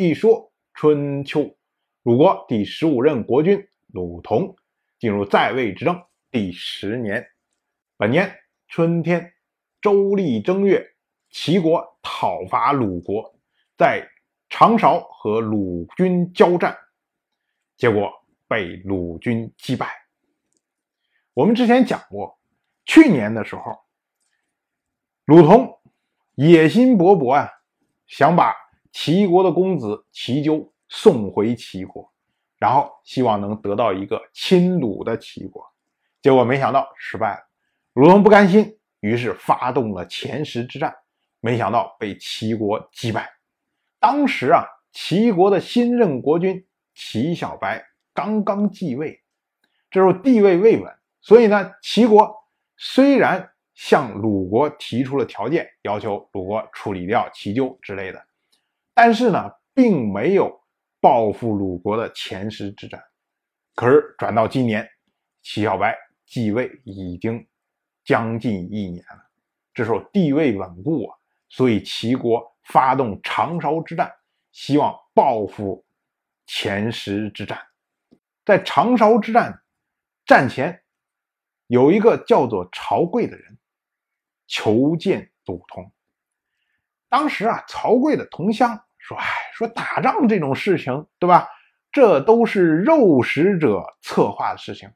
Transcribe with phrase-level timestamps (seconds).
[0.00, 1.56] 一说春秋，
[2.04, 4.54] 鲁国第十五任国君鲁同
[4.96, 6.00] 进入在位执政
[6.30, 7.26] 第十年。
[7.96, 8.32] 本年
[8.68, 9.34] 春天，
[9.80, 10.86] 周历正月，
[11.30, 13.36] 齐国讨伐鲁国，
[13.76, 14.08] 在
[14.48, 16.78] 长勺和鲁军交战，
[17.76, 18.08] 结果
[18.46, 19.90] 被鲁军击败。
[21.34, 22.38] 我们之前讲过，
[22.84, 23.76] 去年的时候，
[25.24, 25.76] 鲁同
[26.36, 27.50] 野心勃勃啊，
[28.06, 28.54] 想把
[28.92, 32.10] 齐国的公子齐纠送回齐国，
[32.58, 35.64] 然后希望能得到一个亲鲁的齐国。
[36.20, 37.48] 结果没想到失败了。
[37.94, 40.94] 鲁同不甘心，于是发动了前十之战，
[41.40, 43.30] 没想到被齐国击败。
[44.00, 47.84] 当时啊，齐国的新任国君齐小白
[48.14, 49.20] 刚刚继位，
[49.90, 52.34] 这时候地位未稳，所以呢，齐国
[52.76, 58.24] 虽然向鲁国提出了条件，要求鲁国处理掉齐纠之类的，
[59.00, 60.60] 但是呢，并没有
[60.98, 63.00] 报复鲁国的前十之战。
[63.76, 64.84] 可是转到今年，
[65.42, 65.96] 齐小白
[66.26, 67.46] 继位已经。
[68.04, 69.22] 将近一年了，
[69.74, 71.18] 这时候地位稳固啊，
[71.50, 74.10] 所以齐国发动长勺之战，
[74.50, 75.84] 希望报复
[76.46, 77.60] 前十之战。
[78.46, 79.62] 在长勺之战
[80.24, 80.82] 战前，
[81.66, 83.58] 有一个叫做曹刿的人
[84.46, 85.92] 求见鲁通。
[87.10, 91.48] 当时啊，曹刿的同乡说：“哎，说打仗这种事情，对吧？
[91.90, 94.90] 这都是肉食者策划的事情，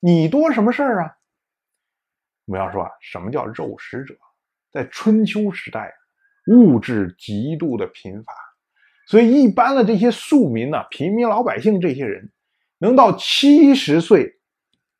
[0.00, 1.14] 你多什么事儿啊？”
[2.46, 4.14] 我们要说，什么叫肉食者？
[4.72, 5.92] 在春秋时代，
[6.46, 8.32] 物质极度的贫乏，
[9.06, 12.32] 所以一般的这些庶民呢，平民老百姓这些人，
[12.78, 14.40] 能到七十岁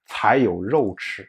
[0.05, 1.27] 才有肉吃。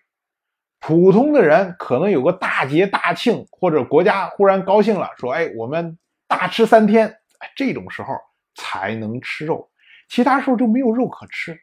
[0.81, 7.15] 普通的人可能有个大节大庆，或者国家忽然高兴了，说：“哎，我们大吃三天。”
[7.55, 8.13] 这种时候
[8.55, 9.69] 才能吃肉，
[10.09, 11.59] 其他时候就没有肉可吃。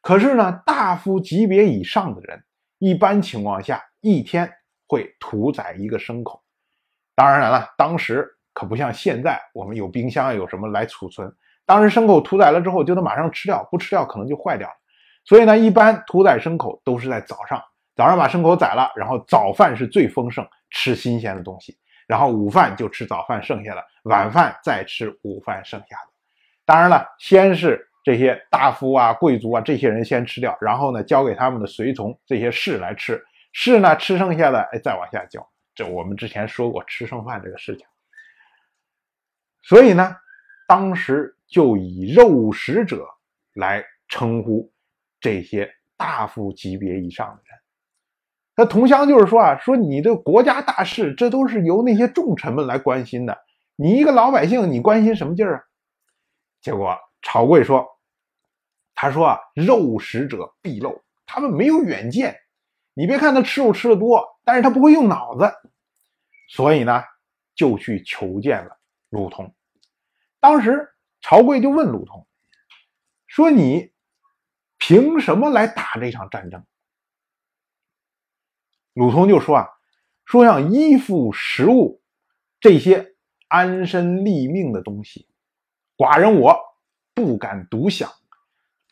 [0.00, 2.42] 可是呢，大夫级别以上的人。
[2.78, 4.52] 一般情况下，一天
[4.88, 6.42] 会屠宰一个牲口。
[7.14, 11.32] 当然了，当时可不像现在，我们有冰箱，有什么来储存。
[11.64, 14.74] 当时牲口屠宰了之后，就能马上吃掉，不吃掉可能就坏掉了。
[15.24, 17.62] 所以呢，一般屠宰牲口都是在早上，
[17.94, 21.78] 早上把牲口宰了，然后早饭是最丰盛，吃新鲜的东西，
[22.12, 26.12] 然后午饭就吃早饭剩下的，晚饭再吃午饭剩下的。
[26.66, 27.88] 当然了，先是。
[28.04, 33.24] 这些大夫啊、贵族啊，这些人先吃掉，然后呢，交给他们的随从这些士来吃。
[33.52, 35.40] 士呢，吃剩下的，哎，再往下交。
[35.72, 37.86] 这我们之前说过吃剩饭这个事情。
[39.62, 40.16] 所以呢，
[40.66, 43.06] 当时就以肉食者
[43.54, 44.68] 来称呼
[45.20, 47.61] 这些大夫级别以上的人。
[48.56, 53.38] 那同乡就是说啊，说你的国家大事，这都是由那些重臣们来关心的，
[53.76, 55.62] 你一个老百姓，你关心什么劲儿啊？
[56.60, 57.86] 结果曹刿说。
[58.94, 62.36] 他说啊，肉食者必陋，他们没有远见。
[62.94, 65.50] 你别看他吃肉吃的多，但是他不会用脑子，
[66.48, 67.02] 所以呢，
[67.56, 69.52] 就去求见了鲁通。
[70.38, 70.88] 当时
[71.20, 72.24] 曹刿就问鲁通
[73.26, 73.90] 说：“你
[74.78, 76.64] 凭什么来打这场战争？”
[78.94, 79.68] 鲁通就说啊
[80.24, 82.02] ：“说像衣服、食物
[82.60, 83.14] 这些
[83.48, 85.28] 安身立命的东西，
[85.96, 86.56] 寡人我
[87.14, 88.10] 不敢独享。”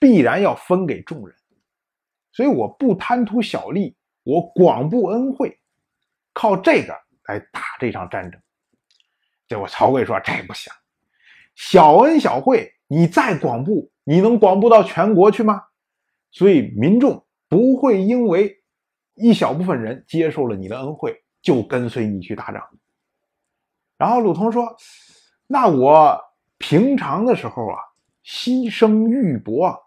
[0.03, 1.37] 必然要分给众人，
[2.33, 5.61] 所以我不贪图小利，我广布恩惠，
[6.33, 6.95] 靠这个
[7.27, 8.41] 来打这场战争。
[9.47, 10.73] 结果曹刿说：“这不行，
[11.55, 15.65] 小恩小惠，你再广布，你能广布到全国去吗？
[16.31, 18.60] 所以民众不会因为
[19.21, 22.63] 一小部分人接受了你的恩惠，就跟随你去打仗。”
[23.99, 24.77] 然后鲁通说
[25.47, 26.19] ：“那我
[26.59, 27.77] 平常的时候啊，
[28.25, 29.79] 牺牲玉帛。”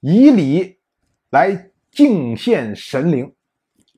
[0.00, 0.78] 以礼
[1.28, 3.34] 来敬献神灵，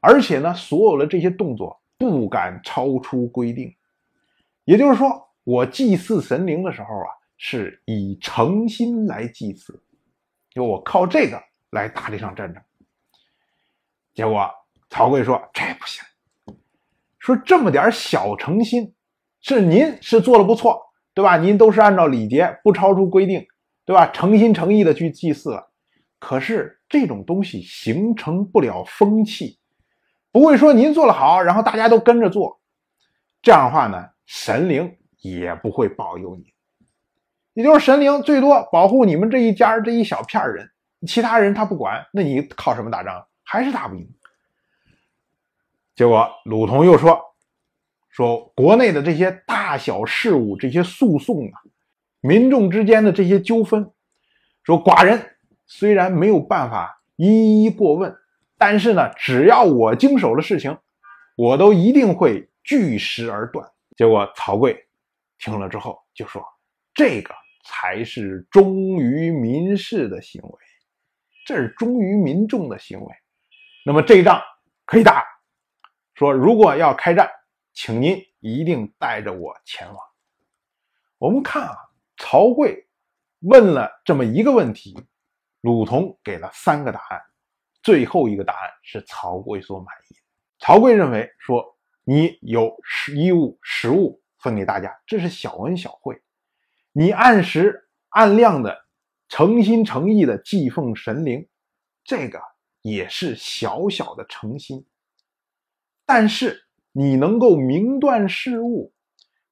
[0.00, 3.72] 而且呢，所有的这些动作不敢超出规定。
[4.64, 7.06] 也就是说，我祭祀神灵的时候啊，
[7.37, 9.81] 是以诚心来祭祀，
[10.50, 11.40] 就我靠这个
[11.70, 12.61] 来打这场战争。
[14.14, 14.50] 结果
[14.91, 16.05] 曹刿说：“这不行，
[17.19, 18.94] 说这么点小诚心，
[19.41, 20.81] 是您是做的不错，
[21.14, 21.37] 对吧？
[21.37, 23.47] 您都是按照礼节，不超出规定，
[23.85, 24.06] 对吧？
[24.09, 25.70] 诚心诚意的去祭祀了。”
[26.20, 29.59] 可是这种东西形成不了风气，
[30.31, 32.61] 不会说您做的好，然后大家都跟着做，
[33.43, 36.53] 这样的话呢，神灵也不会保佑你。
[37.55, 40.70] 也就是神灵最多保护你们这一家这一小片人，
[41.09, 43.26] 其他人他不管，那你靠什么打仗？
[43.44, 44.08] 还是打不赢。
[45.94, 47.20] 结果鲁同又说
[48.08, 51.60] ：“说国内的这些大小事务，这些诉讼啊，
[52.20, 53.92] 民众之间的这些纠纷，
[54.62, 55.36] 说寡人
[55.66, 58.16] 虽然没有办法一一过问，
[58.56, 60.78] 但是呢，只要我经手的事情，
[61.36, 63.70] 我都一定会据实而断。
[63.96, 64.76] 结果曹刿
[65.38, 66.42] 听了之后就说
[66.94, 67.34] ：“这个
[67.66, 70.58] 才是忠于民事的行为，
[71.46, 73.14] 这是忠于民众的行为。
[73.84, 74.43] 那么这一仗
[74.84, 75.25] 可以打。
[76.14, 77.31] 说如果要开战，
[77.73, 79.99] 请您一定带着我前往。”
[81.19, 81.76] 我们看啊，
[82.17, 82.87] 曹刿
[83.40, 84.94] 问了这么一个问题，
[85.61, 87.23] 鲁同给了三个答案，
[87.82, 90.17] 最后一个答案是曹刿所满意。
[90.58, 91.64] 曹刿认为说，
[92.05, 96.14] 你有食衣物、食物分给大家，这是小恩小惠；
[96.93, 98.85] 你按时按量的、
[99.28, 101.49] 诚心诚意的祭奉神灵，
[102.05, 102.40] 这个
[102.82, 104.84] 也是小小的诚心。
[106.05, 108.93] 但是你能够明断事物。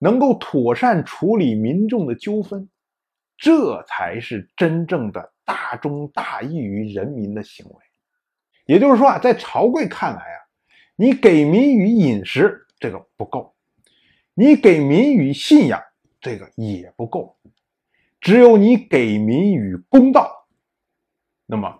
[0.03, 2.71] 能够妥善处理民众的纠纷，
[3.37, 7.75] 这才是真正的大忠大义于人民的行为。
[8.65, 10.41] 也就是说啊，在朝贵看来啊，
[10.97, 13.55] 你给民以饮食这个不够，
[14.33, 15.79] 你给民以信仰
[16.19, 17.37] 这个也不够，
[18.23, 19.59] 只有你给民以
[19.91, 20.49] 公道，
[21.45, 21.80] 那么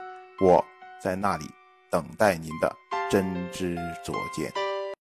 [0.41, 0.65] 我
[0.99, 1.45] 在那里
[1.91, 2.75] 等待您的
[3.11, 4.60] 真知灼见。